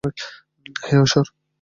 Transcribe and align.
হে, 0.85 0.95
ঈশ্বর! 1.01 1.25